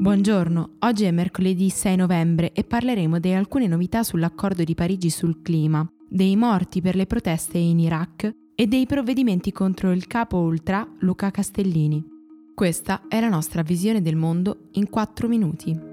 Buongiorno, 0.00 0.76
oggi 0.78 1.06
è 1.06 1.10
mercoledì 1.10 1.70
6 1.70 1.96
novembre 1.96 2.52
e 2.52 2.62
parleremo 2.62 3.18
di 3.18 3.32
alcune 3.32 3.66
novità 3.66 4.04
sull'accordo 4.04 4.62
di 4.62 4.76
Parigi 4.76 5.10
sul 5.10 5.42
clima, 5.42 5.84
dei 6.08 6.36
morti 6.36 6.80
per 6.80 6.94
le 6.94 7.04
proteste 7.04 7.58
in 7.58 7.80
Iraq 7.80 8.32
e 8.54 8.66
dei 8.68 8.86
provvedimenti 8.86 9.50
contro 9.50 9.90
il 9.90 10.06
capo 10.06 10.36
ultra 10.38 10.86
Luca 11.00 11.32
Castellini. 11.32 12.00
Questa 12.54 13.08
è 13.08 13.18
la 13.18 13.28
nostra 13.28 13.62
visione 13.62 14.00
del 14.00 14.14
mondo 14.14 14.68
in 14.74 14.88
4 14.88 15.26
minuti. 15.26 15.87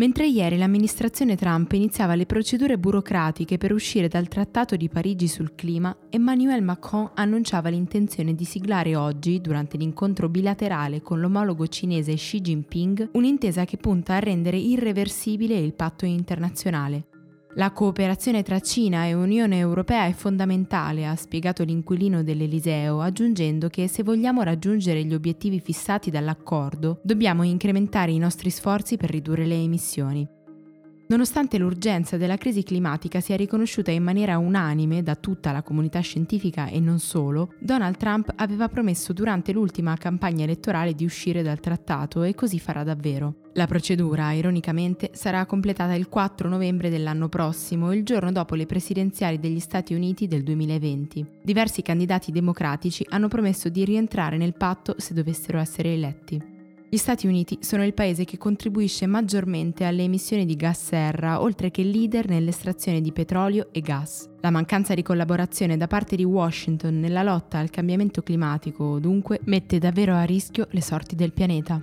Mentre 0.00 0.26
ieri 0.26 0.56
l'amministrazione 0.56 1.36
Trump 1.36 1.70
iniziava 1.72 2.14
le 2.14 2.24
procedure 2.24 2.78
burocratiche 2.78 3.58
per 3.58 3.70
uscire 3.70 4.08
dal 4.08 4.28
Trattato 4.28 4.74
di 4.74 4.88
Parigi 4.88 5.28
sul 5.28 5.54
clima, 5.54 5.94
Emmanuel 6.08 6.62
Macron 6.62 7.10
annunciava 7.12 7.68
l'intenzione 7.68 8.34
di 8.34 8.46
siglare 8.46 8.96
oggi, 8.96 9.42
durante 9.42 9.76
l'incontro 9.76 10.30
bilaterale 10.30 11.02
con 11.02 11.20
l'omologo 11.20 11.66
cinese 11.66 12.14
Xi 12.14 12.40
Jinping, 12.40 13.10
un'intesa 13.12 13.66
che 13.66 13.76
punta 13.76 14.14
a 14.14 14.20
rendere 14.20 14.56
irreversibile 14.56 15.58
il 15.58 15.74
patto 15.74 16.06
internazionale. 16.06 17.09
La 17.54 17.72
cooperazione 17.72 18.44
tra 18.44 18.60
Cina 18.60 19.06
e 19.06 19.12
Unione 19.12 19.58
Europea 19.58 20.06
è 20.06 20.12
fondamentale, 20.12 21.06
ha 21.06 21.16
spiegato 21.16 21.64
l'inquilino 21.64 22.22
dell'Eliseo, 22.22 23.00
aggiungendo 23.00 23.68
che 23.68 23.88
se 23.88 24.04
vogliamo 24.04 24.42
raggiungere 24.42 25.04
gli 25.04 25.14
obiettivi 25.14 25.58
fissati 25.58 26.10
dall'accordo, 26.10 27.00
dobbiamo 27.02 27.42
incrementare 27.42 28.12
i 28.12 28.18
nostri 28.18 28.50
sforzi 28.50 28.96
per 28.96 29.10
ridurre 29.10 29.46
le 29.46 29.56
emissioni. 29.56 30.38
Nonostante 31.10 31.58
l'urgenza 31.58 32.16
della 32.16 32.36
crisi 32.36 32.62
climatica 32.62 33.18
sia 33.18 33.34
riconosciuta 33.34 33.90
in 33.90 34.04
maniera 34.04 34.38
unanime 34.38 35.02
da 35.02 35.16
tutta 35.16 35.50
la 35.50 35.60
comunità 35.60 35.98
scientifica 35.98 36.68
e 36.68 36.78
non 36.78 37.00
solo, 37.00 37.52
Donald 37.58 37.96
Trump 37.96 38.32
aveva 38.36 38.68
promesso 38.68 39.12
durante 39.12 39.50
l'ultima 39.50 39.96
campagna 39.96 40.44
elettorale 40.44 40.94
di 40.94 41.04
uscire 41.04 41.42
dal 41.42 41.58
trattato 41.58 42.22
e 42.22 42.36
così 42.36 42.60
farà 42.60 42.84
davvero. 42.84 43.34
La 43.54 43.66
procedura, 43.66 44.30
ironicamente, 44.30 45.10
sarà 45.12 45.44
completata 45.46 45.94
il 45.94 46.08
4 46.08 46.48
novembre 46.48 46.90
dell'anno 46.90 47.28
prossimo, 47.28 47.92
il 47.92 48.04
giorno 48.04 48.30
dopo 48.30 48.54
le 48.54 48.66
presidenziali 48.66 49.40
degli 49.40 49.58
Stati 49.58 49.94
Uniti 49.94 50.28
del 50.28 50.44
2020. 50.44 51.26
Diversi 51.42 51.82
candidati 51.82 52.30
democratici 52.30 53.04
hanno 53.08 53.26
promesso 53.26 53.68
di 53.68 53.84
rientrare 53.84 54.36
nel 54.36 54.54
patto 54.54 54.94
se 54.98 55.12
dovessero 55.12 55.58
essere 55.58 55.92
eletti. 55.92 56.49
Gli 56.92 56.96
Stati 56.96 57.28
Uniti 57.28 57.58
sono 57.60 57.84
il 57.84 57.94
paese 57.94 58.24
che 58.24 58.36
contribuisce 58.36 59.06
maggiormente 59.06 59.84
alle 59.84 60.02
emissioni 60.02 60.44
di 60.44 60.56
gas 60.56 60.86
serra, 60.86 61.40
oltre 61.40 61.70
che 61.70 61.84
leader 61.84 62.28
nell'estrazione 62.28 63.00
di 63.00 63.12
petrolio 63.12 63.68
e 63.70 63.80
gas. 63.80 64.28
La 64.40 64.50
mancanza 64.50 64.92
di 64.94 65.02
collaborazione 65.02 65.76
da 65.76 65.86
parte 65.86 66.16
di 66.16 66.24
Washington 66.24 66.98
nella 66.98 67.22
lotta 67.22 67.58
al 67.58 67.70
cambiamento 67.70 68.24
climatico, 68.24 68.98
dunque, 68.98 69.38
mette 69.44 69.78
davvero 69.78 70.16
a 70.16 70.24
rischio 70.24 70.66
le 70.70 70.82
sorti 70.82 71.14
del 71.14 71.32
pianeta. 71.32 71.80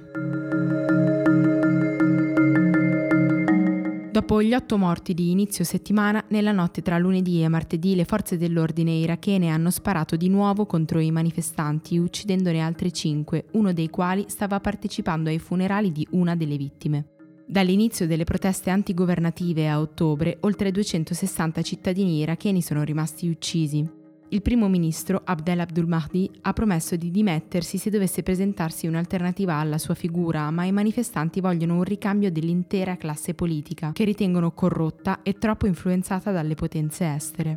Dopo 4.27 4.43
gli 4.43 4.53
otto 4.53 4.77
morti 4.77 5.13
di 5.13 5.31
inizio 5.31 5.63
settimana, 5.63 6.21
nella 6.31 6.51
notte 6.51 6.81
tra 6.81 6.97
lunedì 6.97 7.41
e 7.43 7.47
martedì 7.47 7.95
le 7.95 8.03
forze 8.03 8.35
dell'ordine 8.35 8.91
irachene 8.91 9.47
hanno 9.47 9.71
sparato 9.71 10.17
di 10.17 10.27
nuovo 10.27 10.65
contro 10.65 10.99
i 10.99 11.11
manifestanti, 11.11 11.97
uccidendone 11.97 12.59
altri 12.59 12.91
cinque, 12.91 13.45
uno 13.51 13.71
dei 13.71 13.89
quali 13.89 14.25
stava 14.27 14.59
partecipando 14.59 15.29
ai 15.29 15.39
funerali 15.39 15.93
di 15.93 16.05
una 16.11 16.35
delle 16.35 16.57
vittime. 16.57 17.05
Dall'inizio 17.45 18.05
delle 18.05 18.25
proteste 18.25 18.69
antigovernative 18.69 19.69
a 19.69 19.79
ottobre, 19.79 20.39
oltre 20.41 20.71
260 20.71 21.61
cittadini 21.61 22.19
iracheni 22.19 22.61
sono 22.61 22.83
rimasti 22.83 23.29
uccisi. 23.29 23.96
Il 24.29 24.41
primo 24.41 24.67
ministro 24.67 25.21
Abdel 25.23 25.61
Abdul 25.61 25.87
Mahdi 25.87 26.29
ha 26.41 26.51
promesso 26.51 26.97
di 26.97 27.11
dimettersi 27.11 27.77
se 27.77 27.89
dovesse 27.89 28.23
presentarsi 28.23 28.85
un'alternativa 28.85 29.55
alla 29.55 29.77
sua 29.77 29.93
figura, 29.93 30.51
ma 30.51 30.65
i 30.65 30.73
manifestanti 30.73 31.39
vogliono 31.39 31.75
un 31.75 31.83
ricambio 31.83 32.29
dell'intera 32.29 32.97
classe 32.97 33.33
politica, 33.33 33.93
che 33.93 34.03
ritengono 34.03 34.51
corrotta 34.51 35.21
e 35.23 35.37
troppo 35.37 35.65
influenzata 35.65 36.31
dalle 36.31 36.55
potenze 36.55 37.05
estere. 37.05 37.55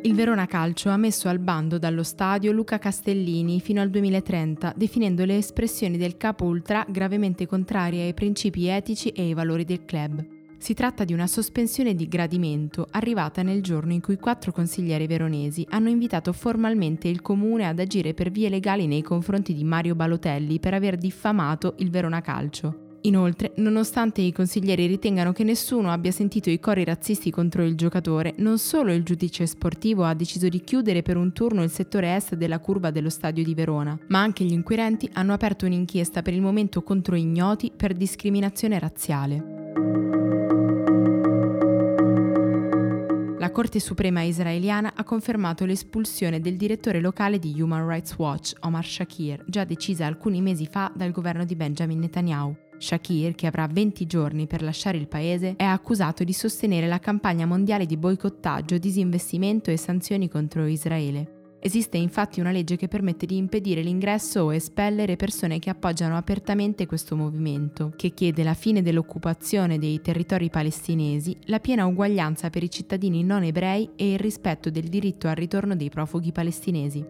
Il 0.00 0.14
Verona 0.14 0.46
Calcio 0.46 0.88
ha 0.88 0.96
messo 0.96 1.28
al 1.28 1.40
bando 1.40 1.76
dallo 1.76 2.02
stadio 2.02 2.52
Luca 2.52 2.78
Castellini 2.78 3.60
fino 3.60 3.82
al 3.82 3.90
2030, 3.90 4.72
definendo 4.76 5.26
le 5.26 5.36
espressioni 5.36 5.98
del 5.98 6.16
capo 6.16 6.46
ultra 6.46 6.86
gravemente 6.88 7.46
contrarie 7.46 8.04
ai 8.04 8.14
principi 8.14 8.66
etici 8.66 9.10
e 9.10 9.22
ai 9.24 9.34
valori 9.34 9.66
del 9.66 9.84
club. 9.84 10.40
Si 10.62 10.74
tratta 10.74 11.02
di 11.02 11.12
una 11.12 11.26
sospensione 11.26 11.92
di 11.96 12.06
gradimento 12.06 12.86
arrivata 12.92 13.42
nel 13.42 13.62
giorno 13.62 13.92
in 13.92 14.00
cui 14.00 14.16
quattro 14.16 14.52
consiglieri 14.52 15.08
veronesi 15.08 15.66
hanno 15.70 15.88
invitato 15.88 16.32
formalmente 16.32 17.08
il 17.08 17.20
comune 17.20 17.66
ad 17.66 17.80
agire 17.80 18.14
per 18.14 18.30
vie 18.30 18.48
legali 18.48 18.86
nei 18.86 19.02
confronti 19.02 19.54
di 19.54 19.64
Mario 19.64 19.96
Balotelli 19.96 20.60
per 20.60 20.74
aver 20.74 20.98
diffamato 20.98 21.74
il 21.78 21.90
Verona 21.90 22.20
Calcio. 22.20 22.98
Inoltre, 23.00 23.54
nonostante 23.56 24.20
i 24.20 24.30
consiglieri 24.30 24.86
ritengano 24.86 25.32
che 25.32 25.42
nessuno 25.42 25.90
abbia 25.90 26.12
sentito 26.12 26.48
i 26.48 26.60
cori 26.60 26.84
razzisti 26.84 27.32
contro 27.32 27.64
il 27.64 27.74
giocatore, 27.74 28.34
non 28.36 28.58
solo 28.58 28.92
il 28.92 29.02
giudice 29.02 29.46
sportivo 29.46 30.04
ha 30.04 30.14
deciso 30.14 30.48
di 30.48 30.62
chiudere 30.62 31.02
per 31.02 31.16
un 31.16 31.32
turno 31.32 31.64
il 31.64 31.70
settore 31.70 32.14
est 32.14 32.36
della 32.36 32.60
curva 32.60 32.92
dello 32.92 33.10
stadio 33.10 33.42
di 33.42 33.54
Verona, 33.54 33.98
ma 34.10 34.20
anche 34.20 34.44
gli 34.44 34.52
inquirenti 34.52 35.10
hanno 35.14 35.32
aperto 35.32 35.66
un'inchiesta 35.66 36.22
per 36.22 36.34
il 36.34 36.40
momento 36.40 36.84
contro 36.84 37.16
ignoti 37.16 37.72
per 37.76 37.94
discriminazione 37.94 38.78
razziale. 38.78 40.21
La 43.42 43.50
Corte 43.50 43.80
Suprema 43.80 44.22
israeliana 44.22 44.92
ha 44.94 45.02
confermato 45.02 45.64
l'espulsione 45.64 46.38
del 46.38 46.56
direttore 46.56 47.00
locale 47.00 47.40
di 47.40 47.60
Human 47.60 47.88
Rights 47.88 48.14
Watch, 48.16 48.52
Omar 48.60 48.84
Shakir, 48.84 49.42
già 49.48 49.64
decisa 49.64 50.06
alcuni 50.06 50.40
mesi 50.40 50.68
fa 50.70 50.92
dal 50.94 51.10
governo 51.10 51.44
di 51.44 51.56
Benjamin 51.56 51.98
Netanyahu. 51.98 52.54
Shakir, 52.78 53.34
che 53.34 53.48
avrà 53.48 53.66
20 53.66 54.06
giorni 54.06 54.46
per 54.46 54.62
lasciare 54.62 54.96
il 54.96 55.08
paese, 55.08 55.56
è 55.56 55.64
accusato 55.64 56.22
di 56.22 56.32
sostenere 56.32 56.86
la 56.86 57.00
campagna 57.00 57.44
mondiale 57.44 57.84
di 57.84 57.96
boicottaggio, 57.96 58.78
disinvestimento 58.78 59.72
e 59.72 59.76
sanzioni 59.76 60.28
contro 60.28 60.64
Israele. 60.64 61.41
Esiste 61.64 61.96
infatti 61.96 62.40
una 62.40 62.50
legge 62.50 62.74
che 62.74 62.88
permette 62.88 63.24
di 63.24 63.36
impedire 63.36 63.82
l'ingresso 63.82 64.42
o 64.42 64.52
espellere 64.52 65.14
persone 65.14 65.60
che 65.60 65.70
appoggiano 65.70 66.16
apertamente 66.16 66.86
questo 66.86 67.14
movimento, 67.14 67.92
che 67.94 68.10
chiede 68.10 68.42
la 68.42 68.54
fine 68.54 68.82
dell'occupazione 68.82 69.78
dei 69.78 70.00
territori 70.00 70.50
palestinesi, 70.50 71.36
la 71.44 71.60
piena 71.60 71.86
uguaglianza 71.86 72.50
per 72.50 72.64
i 72.64 72.70
cittadini 72.70 73.22
non 73.22 73.44
ebrei 73.44 73.90
e 73.94 74.14
il 74.14 74.18
rispetto 74.18 74.70
del 74.70 74.88
diritto 74.88 75.28
al 75.28 75.36
ritorno 75.36 75.76
dei 75.76 75.88
profughi 75.88 76.32
palestinesi. 76.32 77.04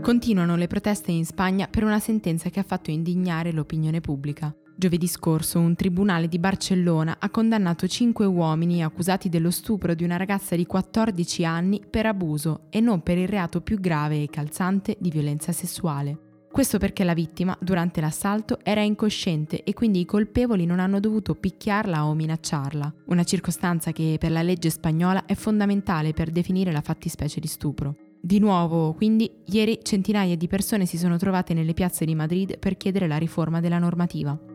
Continuano 0.00 0.56
le 0.56 0.66
proteste 0.68 1.12
in 1.12 1.26
Spagna 1.26 1.68
per 1.68 1.84
una 1.84 2.00
sentenza 2.00 2.48
che 2.48 2.60
ha 2.60 2.64
fatto 2.66 2.90
indignare 2.90 3.52
l'opinione 3.52 4.00
pubblica. 4.00 4.56
Giovedì 4.78 5.06
scorso 5.06 5.58
un 5.58 5.74
tribunale 5.74 6.28
di 6.28 6.38
Barcellona 6.38 7.16
ha 7.18 7.30
condannato 7.30 7.88
cinque 7.88 8.26
uomini 8.26 8.84
accusati 8.84 9.30
dello 9.30 9.50
stupro 9.50 9.94
di 9.94 10.04
una 10.04 10.18
ragazza 10.18 10.54
di 10.54 10.66
14 10.66 11.46
anni 11.46 11.80
per 11.88 12.04
abuso 12.04 12.66
e 12.68 12.80
non 12.80 13.02
per 13.02 13.16
il 13.16 13.26
reato 13.26 13.62
più 13.62 13.80
grave 13.80 14.22
e 14.22 14.28
calzante 14.28 14.98
di 15.00 15.08
violenza 15.08 15.50
sessuale. 15.52 16.18
Questo 16.52 16.76
perché 16.76 17.04
la 17.04 17.14
vittima, 17.14 17.56
durante 17.58 18.02
l'assalto, 18.02 18.58
era 18.62 18.82
incosciente 18.82 19.62
e 19.62 19.72
quindi 19.72 20.00
i 20.00 20.04
colpevoli 20.04 20.66
non 20.66 20.78
hanno 20.78 21.00
dovuto 21.00 21.34
picchiarla 21.34 22.04
o 22.04 22.12
minacciarla, 22.12 22.94
una 23.06 23.24
circostanza 23.24 23.92
che 23.92 24.16
per 24.20 24.30
la 24.30 24.42
legge 24.42 24.68
spagnola 24.68 25.24
è 25.24 25.34
fondamentale 25.34 26.12
per 26.12 26.30
definire 26.30 26.70
la 26.70 26.82
fattispecie 26.82 27.40
di 27.40 27.46
stupro. 27.46 27.96
Di 28.20 28.38
nuovo, 28.38 28.92
quindi, 28.92 29.30
ieri 29.46 29.78
centinaia 29.82 30.36
di 30.36 30.48
persone 30.48 30.84
si 30.84 30.98
sono 30.98 31.16
trovate 31.16 31.54
nelle 31.54 31.72
piazze 31.72 32.04
di 32.04 32.14
Madrid 32.14 32.58
per 32.58 32.76
chiedere 32.76 33.06
la 33.06 33.16
riforma 33.16 33.60
della 33.60 33.78
normativa. 33.78 34.54